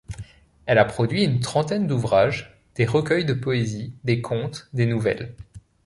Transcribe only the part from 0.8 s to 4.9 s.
produit une trentaine d'ouvrages, des recueils de poésie, des contes, des